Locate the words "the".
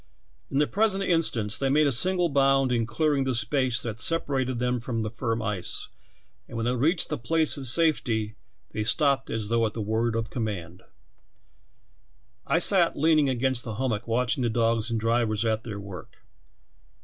0.57-0.65, 3.23-3.35, 5.03-5.11, 9.75-9.79, 13.63-13.75, 14.41-14.49